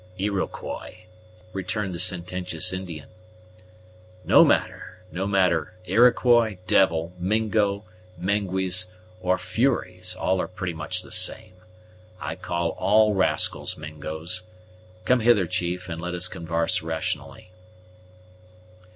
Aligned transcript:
"Iroquois," 0.17 1.03
returned 1.53 1.93
the 1.93 1.99
sententious 1.99 2.73
Indian. 2.73 3.07
"No 4.25 4.43
matter, 4.43 5.03
no 5.11 5.27
matter; 5.27 5.75
Iroquois, 5.85 6.57
devil, 6.65 7.13
Mingo, 7.19 7.85
Mengwes, 8.17 8.87
or 9.21 9.37
furies 9.37 10.15
all 10.15 10.41
are 10.41 10.47
pretty 10.47 10.73
much 10.73 11.03
the 11.03 11.11
same. 11.11 11.53
I 12.19 12.35
call 12.35 12.69
all 12.79 13.13
rascals 13.13 13.77
Mingos. 13.77 14.45
Come 15.05 15.19
hither, 15.19 15.45
chief, 15.45 15.87
and 15.87 16.01
let 16.01 16.15
us 16.15 16.27
convarse 16.27 16.81
rationally." 16.81 17.51